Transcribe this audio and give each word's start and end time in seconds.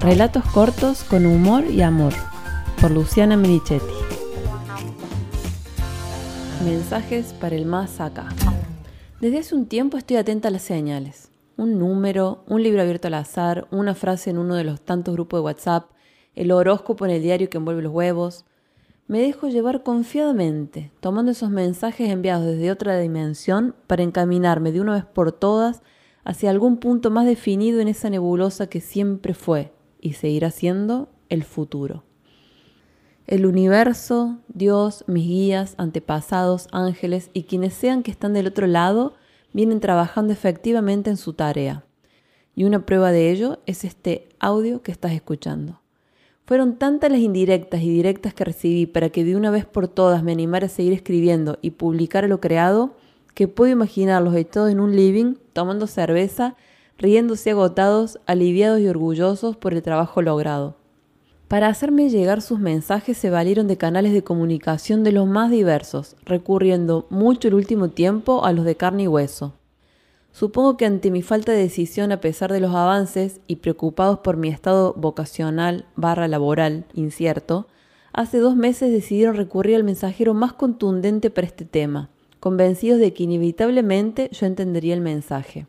Relatos 0.00 0.42
cortos 0.54 1.04
con 1.04 1.26
humor 1.26 1.66
y 1.66 1.82
amor, 1.82 2.14
por 2.80 2.90
Luciana 2.90 3.36
Merichetti. 3.36 3.84
Mensajes 6.64 7.34
para 7.34 7.54
el 7.54 7.66
más 7.66 8.00
acá. 8.00 8.30
Desde 9.20 9.40
hace 9.40 9.54
un 9.54 9.66
tiempo 9.66 9.98
estoy 9.98 10.16
atenta 10.16 10.48
a 10.48 10.52
las 10.52 10.62
señales. 10.62 11.30
Un 11.58 11.78
número, 11.78 12.44
un 12.46 12.62
libro 12.62 12.80
abierto 12.80 13.08
al 13.08 13.14
azar, 13.14 13.68
una 13.70 13.94
frase 13.94 14.30
en 14.30 14.38
uno 14.38 14.54
de 14.54 14.64
los 14.64 14.80
tantos 14.80 15.12
grupos 15.12 15.40
de 15.40 15.44
WhatsApp, 15.44 15.90
el 16.34 16.50
horóscopo 16.50 17.04
en 17.04 17.10
el 17.10 17.22
diario 17.22 17.50
que 17.50 17.58
envuelve 17.58 17.82
los 17.82 17.92
huevos. 17.92 18.46
Me 19.06 19.20
dejo 19.20 19.48
llevar 19.48 19.82
confiadamente, 19.82 20.92
tomando 21.00 21.32
esos 21.32 21.50
mensajes 21.50 22.08
enviados 22.08 22.46
desde 22.46 22.70
otra 22.70 22.98
dimensión 22.98 23.76
para 23.86 24.02
encaminarme 24.02 24.72
de 24.72 24.80
una 24.80 24.94
vez 24.94 25.04
por 25.04 25.32
todas 25.32 25.82
hacia 26.24 26.48
algún 26.48 26.78
punto 26.78 27.10
más 27.10 27.26
definido 27.26 27.80
en 27.80 27.88
esa 27.88 28.08
nebulosa 28.08 28.66
que 28.66 28.80
siempre 28.80 29.34
fue 29.34 29.74
y 30.00 30.14
seguirá 30.14 30.50
siendo 30.50 31.08
el 31.28 31.44
futuro. 31.44 32.04
El 33.26 33.46
universo, 33.46 34.38
Dios, 34.48 35.04
mis 35.06 35.26
guías, 35.26 35.74
antepasados, 35.78 36.66
ángeles 36.72 37.30
y 37.32 37.44
quienes 37.44 37.74
sean 37.74 38.02
que 38.02 38.10
están 38.10 38.32
del 38.32 38.48
otro 38.48 38.66
lado 38.66 39.14
vienen 39.52 39.80
trabajando 39.80 40.32
efectivamente 40.32 41.10
en 41.10 41.16
su 41.16 41.32
tarea. 41.32 41.84
Y 42.56 42.64
una 42.64 42.84
prueba 42.84 43.12
de 43.12 43.30
ello 43.30 43.60
es 43.66 43.84
este 43.84 44.28
audio 44.40 44.82
que 44.82 44.90
estás 44.90 45.12
escuchando. 45.12 45.80
Fueron 46.44 46.76
tantas 46.76 47.12
las 47.12 47.20
indirectas 47.20 47.80
y 47.82 47.88
directas 47.88 48.34
que 48.34 48.44
recibí 48.44 48.86
para 48.86 49.10
que 49.10 49.24
de 49.24 49.36
una 49.36 49.52
vez 49.52 49.64
por 49.64 49.86
todas 49.86 50.24
me 50.24 50.32
animara 50.32 50.66
a 50.66 50.68
seguir 50.68 50.92
escribiendo 50.92 51.58
y 51.62 51.70
publicar 51.70 52.28
lo 52.28 52.40
creado, 52.40 52.96
que 53.34 53.46
puedo 53.46 53.70
imaginarlos 53.70 54.34
echados 54.34 54.72
en 54.72 54.80
un 54.80 54.96
living, 54.96 55.36
tomando 55.52 55.86
cerveza, 55.86 56.56
riéndose 57.00 57.52
agotados, 57.52 58.20
aliviados 58.26 58.78
y 58.80 58.86
orgullosos 58.86 59.56
por 59.56 59.72
el 59.72 59.82
trabajo 59.82 60.20
logrado. 60.20 60.76
Para 61.48 61.68
hacerme 61.68 62.10
llegar 62.10 62.42
sus 62.42 62.60
mensajes 62.60 63.16
se 63.16 63.30
valieron 63.30 63.66
de 63.66 63.78
canales 63.78 64.12
de 64.12 64.22
comunicación 64.22 65.02
de 65.02 65.10
los 65.10 65.26
más 65.26 65.50
diversos, 65.50 66.14
recurriendo 66.26 67.06
mucho 67.08 67.48
el 67.48 67.54
último 67.54 67.88
tiempo 67.88 68.44
a 68.44 68.52
los 68.52 68.66
de 68.66 68.76
carne 68.76 69.04
y 69.04 69.08
hueso. 69.08 69.54
Supongo 70.30 70.76
que 70.76 70.84
ante 70.84 71.10
mi 71.10 71.22
falta 71.22 71.52
de 71.52 71.62
decisión 71.62 72.12
a 72.12 72.20
pesar 72.20 72.52
de 72.52 72.60
los 72.60 72.74
avances 72.74 73.40
y 73.46 73.56
preocupados 73.56 74.18
por 74.18 74.36
mi 74.36 74.48
estado 74.48 74.92
vocacional 74.94 75.86
barra 75.96 76.28
laboral 76.28 76.84
incierto, 76.92 77.66
hace 78.12 78.38
dos 78.38 78.56
meses 78.56 78.92
decidieron 78.92 79.36
recurrir 79.36 79.76
al 79.76 79.84
mensajero 79.84 80.34
más 80.34 80.52
contundente 80.52 81.30
para 81.30 81.46
este 81.46 81.64
tema, 81.64 82.10
convencidos 82.40 83.00
de 83.00 83.14
que 83.14 83.22
inevitablemente 83.22 84.28
yo 84.32 84.44
entendería 84.44 84.92
el 84.92 85.00
mensaje. 85.00 85.66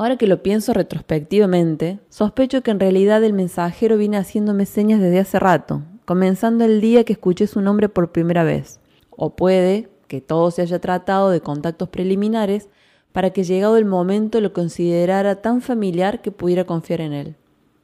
Ahora 0.00 0.16
que 0.16 0.26
lo 0.26 0.42
pienso 0.42 0.72
retrospectivamente, 0.72 2.00
sospecho 2.08 2.62
que 2.62 2.70
en 2.70 2.80
realidad 2.80 3.22
el 3.22 3.34
mensajero 3.34 3.98
viene 3.98 4.16
haciéndome 4.16 4.64
señas 4.64 4.98
desde 4.98 5.18
hace 5.18 5.38
rato, 5.38 5.82
comenzando 6.06 6.64
el 6.64 6.80
día 6.80 7.04
que 7.04 7.12
escuché 7.12 7.46
su 7.46 7.60
nombre 7.60 7.90
por 7.90 8.10
primera 8.10 8.42
vez. 8.42 8.80
O 9.10 9.36
puede 9.36 9.90
que 10.08 10.22
todo 10.22 10.50
se 10.52 10.62
haya 10.62 10.78
tratado 10.78 11.28
de 11.28 11.42
contactos 11.42 11.90
preliminares 11.90 12.70
para 13.12 13.28
que 13.34 13.44
llegado 13.44 13.76
el 13.76 13.84
momento 13.84 14.40
lo 14.40 14.54
considerara 14.54 15.42
tan 15.42 15.60
familiar 15.60 16.22
que 16.22 16.32
pudiera 16.32 16.64
confiar 16.64 17.02
en 17.02 17.12
él. 17.12 17.36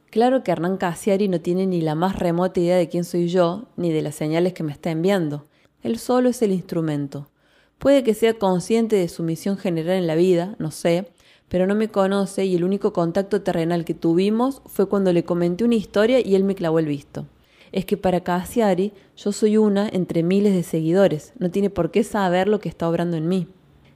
Claro 0.09 0.41
que 0.41 0.49
Hernán 0.49 0.77
Casiari 0.77 1.27
no 1.27 1.39
tiene 1.39 1.67
ni 1.67 1.81
la 1.81 1.93
más 1.93 2.17
remota 2.17 2.59
idea 2.59 2.77
de 2.77 2.89
quién 2.89 3.03
soy 3.03 3.27
yo, 3.27 3.67
ni 3.75 3.91
de 3.91 4.01
las 4.01 4.15
señales 4.15 4.53
que 4.53 4.63
me 4.63 4.71
está 4.71 4.89
enviando. 4.89 5.45
Él 5.83 5.99
solo 5.99 6.29
es 6.29 6.41
el 6.41 6.51
instrumento. 6.51 7.29
Puede 7.77 8.03
que 8.03 8.15
sea 8.15 8.33
consciente 8.33 8.95
de 8.95 9.07
su 9.07 9.21
misión 9.21 9.55
general 9.55 9.97
en 9.97 10.07
la 10.07 10.15
vida, 10.15 10.55
no 10.57 10.71
sé, 10.71 11.11
pero 11.49 11.67
no 11.67 11.75
me 11.75 11.89
conoce 11.89 12.45
y 12.45 12.55
el 12.55 12.63
único 12.63 12.93
contacto 12.93 13.41
terrenal 13.41 13.85
que 13.85 13.93
tuvimos 13.93 14.61
fue 14.65 14.87
cuando 14.87 15.13
le 15.13 15.23
comenté 15.23 15.63
una 15.63 15.75
historia 15.75 16.19
y 16.25 16.35
él 16.35 16.43
me 16.43 16.55
clavó 16.55 16.79
el 16.79 16.85
visto. 16.85 17.25
Es 17.71 17.85
que 17.85 17.97
para 17.97 18.21
Cassiari 18.21 18.93
yo 19.15 19.31
soy 19.31 19.57
una 19.57 19.89
entre 19.89 20.23
miles 20.23 20.53
de 20.53 20.63
seguidores, 20.63 21.33
no 21.39 21.51
tiene 21.51 21.69
por 21.69 21.91
qué 21.91 22.03
saber 22.03 22.47
lo 22.47 22.59
que 22.59 22.69
está 22.69 22.89
obrando 22.89 23.17
en 23.17 23.27
mí. 23.27 23.47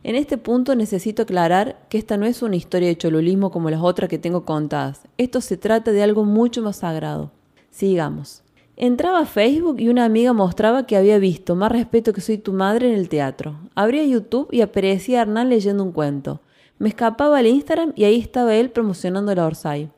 En 0.03 0.15
este 0.15 0.37
punto 0.37 0.75
necesito 0.75 1.23
aclarar 1.23 1.85
que 1.87 1.99
esta 1.99 2.17
no 2.17 2.25
es 2.25 2.41
una 2.41 2.55
historia 2.55 2.87
de 2.87 2.97
cholulismo 2.97 3.51
como 3.51 3.69
las 3.69 3.81
otras 3.81 4.09
que 4.09 4.17
tengo 4.17 4.45
contadas. 4.45 5.03
Esto 5.17 5.41
se 5.41 5.57
trata 5.57 5.91
de 5.91 6.01
algo 6.01 6.25
mucho 6.25 6.63
más 6.63 6.77
sagrado. 6.77 7.31
Sigamos. 7.69 8.41
Entraba 8.77 9.19
a 9.19 9.25
Facebook 9.27 9.79
y 9.79 9.89
una 9.89 10.05
amiga 10.05 10.33
mostraba 10.33 10.87
que 10.87 10.95
había 10.95 11.19
visto 11.19 11.55
Más 11.55 11.71
respeto 11.71 12.13
que 12.13 12.21
soy 12.21 12.39
tu 12.39 12.51
madre 12.51 12.91
en 12.91 12.97
el 12.97 13.09
teatro. 13.09 13.59
Abría 13.75 14.03
YouTube 14.03 14.47
y 14.51 14.61
aparecía 14.61 15.21
Hernán 15.21 15.49
leyendo 15.49 15.83
un 15.83 15.91
cuento. 15.91 16.41
Me 16.81 16.89
escapaba 16.89 17.37
al 17.37 17.45
Instagram 17.45 17.93
y 17.95 18.05
ahí 18.05 18.19
estaba 18.19 18.55
él 18.55 18.71
promocionando 18.71 19.35
la 19.35 19.45
Orsay. 19.45 19.91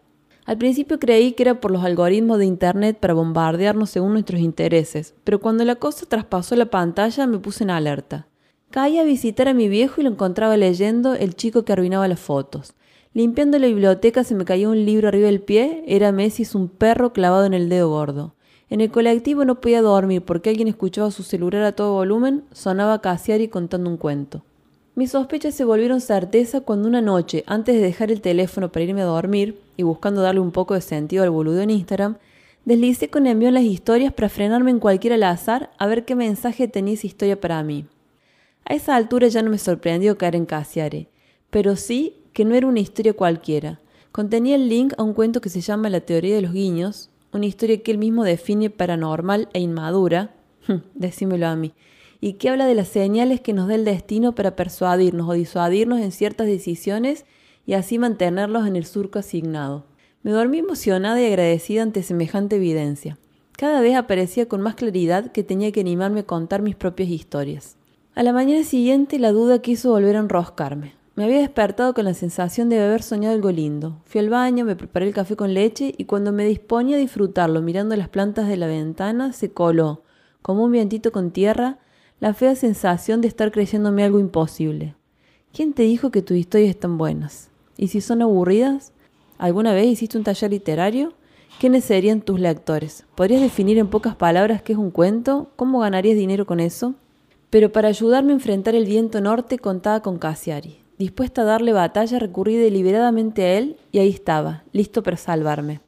Al 0.43 0.57
principio 0.57 0.99
creí 0.99 1.31
que 1.31 1.43
era 1.43 1.61
por 1.61 1.71
los 1.71 1.81
algoritmos 1.81 2.39
de 2.39 2.45
Internet 2.45 2.97
para 2.99 3.13
bombardearnos 3.13 3.89
según 3.89 4.11
nuestros 4.11 4.41
intereses, 4.41 5.13
pero 5.23 5.39
cuando 5.39 5.63
la 5.63 5.75
cosa 5.75 6.05
traspasó 6.05 6.57
la 6.57 6.65
pantalla 6.65 7.25
me 7.25 7.39
puse 7.39 7.63
en 7.63 7.69
alerta. 7.69 8.27
Caí 8.69 8.99
a 8.99 9.05
visitar 9.05 9.47
a 9.47 9.53
mi 9.53 9.69
viejo 9.69 10.01
y 10.01 10.03
lo 10.03 10.09
encontraba 10.09 10.57
leyendo 10.57 11.13
El 11.13 11.37
chico 11.37 11.63
que 11.63 11.71
arruinaba 11.71 12.09
las 12.09 12.19
fotos. 12.19 12.73
Limpiando 13.13 13.59
la 13.59 13.67
biblioteca 13.67 14.25
se 14.25 14.35
me 14.35 14.43
cayó 14.43 14.69
un 14.69 14.83
libro 14.83 15.07
arriba 15.07 15.27
del 15.27 15.39
pie, 15.39 15.85
era 15.87 16.11
Messi 16.11 16.45
un 16.53 16.67
perro 16.67 17.13
clavado 17.13 17.45
en 17.45 17.53
el 17.53 17.69
dedo 17.69 17.87
gordo. 17.87 18.35
En 18.69 18.81
el 18.81 18.91
colectivo 18.91 19.45
no 19.45 19.61
podía 19.61 19.81
dormir 19.81 20.25
porque 20.25 20.49
alguien 20.49 20.67
escuchaba 20.67 21.11
su 21.11 21.23
celular 21.23 21.63
a 21.63 21.71
todo 21.71 21.93
volumen, 21.93 22.43
sonaba 22.51 22.99
Cassiari 22.99 23.47
contando 23.47 23.89
un 23.89 23.95
cuento. 23.95 24.43
Mis 24.95 25.09
sospechas 25.09 25.55
se 25.55 25.65
volvieron 25.65 26.01
certeza 26.01 26.61
cuando 26.61 26.87
una 26.87 27.01
noche, 27.01 27.43
antes 27.47 27.73
de 27.73 27.81
dejar 27.81 28.11
el 28.11 28.21
teléfono 28.21 28.71
para 28.71 28.85
irme 28.85 29.01
a 29.01 29.05
dormir 29.05 29.59
y 29.75 29.81
buscando 29.81 30.21
darle 30.21 30.39
un 30.39 30.51
poco 30.51 30.75
de 30.75 30.81
sentido 30.81 31.23
al 31.23 31.31
boludo 31.31 31.61
en 31.61 31.71
Instagram, 31.71 32.17
deslicé 32.63 33.09
con 33.09 33.25
envío 33.25 33.49
las 33.49 33.63
historias 33.63 34.13
para 34.13 34.29
frenarme 34.29 34.69
en 34.69 34.79
cualquier 34.79 35.13
al 35.13 35.23
azar 35.23 35.71
a 35.79 35.87
ver 35.87 36.05
qué 36.05 36.15
mensaje 36.15 36.67
tenía 36.67 36.93
esa 36.93 37.07
historia 37.07 37.41
para 37.41 37.63
mí. 37.63 37.87
A 38.65 38.75
esa 38.75 38.95
altura 38.95 39.29
ya 39.29 39.41
no 39.41 39.49
me 39.49 39.57
sorprendió 39.57 40.15
caer 40.15 40.35
en 40.35 40.45
Casiare, 40.45 41.07
pero 41.49 41.75
sí 41.75 42.17
que 42.31 42.45
no 42.45 42.53
era 42.53 42.67
una 42.67 42.79
historia 42.79 43.13
cualquiera. 43.13 43.79
Contenía 44.11 44.55
el 44.55 44.69
link 44.69 44.93
a 44.97 45.01
un 45.01 45.15
cuento 45.15 45.41
que 45.41 45.49
se 45.49 45.61
llama 45.61 45.89
La 45.89 46.01
teoría 46.01 46.35
de 46.35 46.43
los 46.43 46.53
guiños, 46.53 47.09
una 47.31 47.47
historia 47.47 47.81
que 47.81 47.89
él 47.89 47.97
mismo 47.97 48.23
define 48.23 48.69
paranormal 48.69 49.49
e 49.53 49.59
inmadura, 49.59 50.35
decímelo 50.93 51.47
a 51.47 51.55
mí, 51.55 51.73
y 52.25 52.35
que 52.35 52.47
habla 52.47 52.67
de 52.67 52.73
las 52.73 52.87
señales 52.87 53.41
que 53.41 53.51
nos 53.51 53.67
da 53.67 53.75
el 53.75 53.83
destino 53.83 54.33
para 54.33 54.55
persuadirnos 54.55 55.27
o 55.27 55.33
disuadirnos 55.33 55.99
en 55.99 56.13
ciertas 56.13 56.47
decisiones 56.47 57.25
y 57.65 57.73
así 57.73 57.99
mantenerlos 57.99 58.65
en 58.65 58.77
el 58.77 58.85
surco 58.85 59.19
asignado. 59.19 59.83
Me 60.21 60.31
dormí 60.31 60.59
emocionada 60.59 61.21
y 61.21 61.25
agradecida 61.25 61.81
ante 61.81 62.01
semejante 62.01 62.55
evidencia. 62.55 63.17
Cada 63.57 63.81
vez 63.81 63.97
aparecía 63.97 64.47
con 64.47 64.61
más 64.61 64.75
claridad 64.75 65.33
que 65.33 65.43
tenía 65.43 65.73
que 65.73 65.81
animarme 65.81 66.21
a 66.21 66.25
contar 66.25 66.61
mis 66.61 66.77
propias 66.77 67.09
historias. 67.09 67.75
A 68.15 68.23
la 68.23 68.31
mañana 68.31 68.63
siguiente 68.63 69.19
la 69.19 69.33
duda 69.33 69.59
quiso 69.59 69.89
volver 69.89 70.15
a 70.15 70.19
enroscarme. 70.19 70.93
Me 71.15 71.25
había 71.25 71.39
despertado 71.39 71.93
con 71.93 72.05
la 72.05 72.13
sensación 72.13 72.69
de 72.69 72.79
haber 72.79 73.03
soñado 73.03 73.35
algo 73.35 73.51
lindo. 73.51 73.97
Fui 74.05 74.19
al 74.19 74.29
baño, 74.29 74.63
me 74.63 74.77
preparé 74.77 75.07
el 75.07 75.13
café 75.13 75.35
con 75.35 75.53
leche 75.53 75.93
y 75.97 76.05
cuando 76.05 76.31
me 76.31 76.45
disponía 76.45 76.95
a 76.95 77.01
disfrutarlo 77.01 77.61
mirando 77.61 77.97
las 77.97 78.07
plantas 78.07 78.47
de 78.47 78.55
la 78.55 78.67
ventana, 78.67 79.33
se 79.33 79.51
coló, 79.51 80.03
como 80.41 80.63
un 80.63 80.71
vientito 80.71 81.11
con 81.11 81.31
tierra, 81.31 81.79
la 82.19 82.33
fea 82.33 82.55
sensación 82.55 83.21
de 83.21 83.27
estar 83.27 83.51
creyéndome 83.51 84.03
algo 84.03 84.19
imposible. 84.19 84.95
¿Quién 85.53 85.73
te 85.73 85.83
dijo 85.83 86.09
que 86.09 86.21
tus 86.21 86.37
historias 86.37 86.71
están 86.71 86.97
buenas? 86.97 87.49
¿Y 87.77 87.89
si 87.89 88.01
son 88.01 88.21
aburridas? 88.21 88.93
¿Alguna 89.37 89.73
vez 89.73 89.87
hiciste 89.87 90.17
un 90.17 90.23
taller 90.23 90.51
literario? 90.51 91.13
¿Quiénes 91.59 91.85
serían 91.85 92.21
tus 92.21 92.39
lectores? 92.39 93.05
¿Podrías 93.15 93.41
definir 93.41 93.77
en 93.77 93.87
pocas 93.87 94.15
palabras 94.15 94.61
qué 94.61 94.73
es 94.73 94.79
un 94.79 94.91
cuento? 94.91 95.51
¿Cómo 95.55 95.79
ganarías 95.79 96.17
dinero 96.17 96.45
con 96.45 96.59
eso? 96.59 96.95
Pero 97.49 97.71
para 97.71 97.89
ayudarme 97.89 98.31
a 98.31 98.35
enfrentar 98.35 98.73
el 98.73 98.85
viento 98.85 99.21
norte 99.21 99.59
contaba 99.59 100.01
con 100.01 100.17
Cassiari. 100.17 100.79
Dispuesta 100.97 101.41
a 101.41 101.45
darle 101.45 101.73
batalla, 101.73 102.19
recurrí 102.19 102.55
deliberadamente 102.55 103.43
a 103.43 103.57
él 103.57 103.77
y 103.91 103.99
ahí 103.99 104.09
estaba, 104.09 104.63
listo 104.71 105.03
para 105.03 105.17
salvarme. 105.17 105.81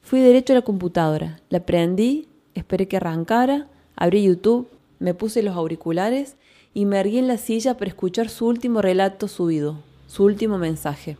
Fui 0.00 0.20
derecho 0.20 0.52
a 0.52 0.56
la 0.56 0.62
computadora, 0.62 1.40
la 1.50 1.60
prendí, 1.60 2.28
esperé 2.54 2.88
que 2.88 2.96
arrancara, 2.96 3.68
abrí 3.96 4.22
YouTube, 4.22 4.68
me 4.98 5.14
puse 5.14 5.42
los 5.42 5.56
auriculares 5.56 6.36
y 6.74 6.84
me 6.84 7.00
erguí 7.00 7.18
en 7.18 7.28
la 7.28 7.38
silla 7.38 7.76
para 7.76 7.88
escuchar 7.88 8.28
su 8.28 8.46
último 8.46 8.82
relato 8.82 9.28
subido, 9.28 9.78
su 10.06 10.24
último 10.24 10.58
mensaje. 10.58 11.16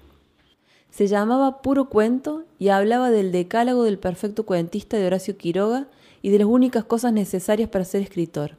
Se 0.90 1.06
llamaba 1.06 1.62
Puro 1.62 1.88
Cuento 1.88 2.44
y 2.58 2.68
hablaba 2.68 3.10
del 3.10 3.32
decálogo 3.32 3.84
del 3.84 3.98
perfecto 3.98 4.44
cuentista 4.44 4.96
de 4.96 5.06
Horacio 5.06 5.36
Quiroga 5.36 5.86
y 6.22 6.30
de 6.30 6.38
las 6.38 6.48
únicas 6.48 6.84
cosas 6.84 7.12
necesarias 7.12 7.68
para 7.68 7.84
ser 7.84 8.02
escritor. 8.02 8.56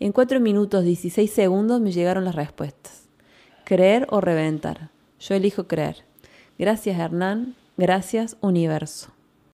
En 0.00 0.12
cuatro 0.12 0.40
minutos 0.40 0.84
16 0.84 1.30
segundos 1.30 1.80
me 1.80 1.92
llegaron 1.92 2.24
las 2.24 2.34
respuestas. 2.34 3.08
Creer 3.64 4.06
o 4.10 4.20
reventar. 4.20 4.90
Yo 5.20 5.34
elijo 5.34 5.66
creer. 5.66 6.04
Gracias 6.58 6.98
Hernán, 6.98 7.54
gracias 7.76 8.36
universo. 8.40 9.17